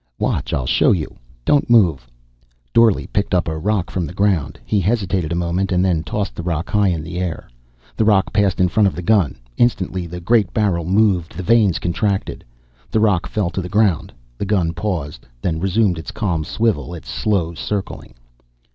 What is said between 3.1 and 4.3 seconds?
picked up a rock from the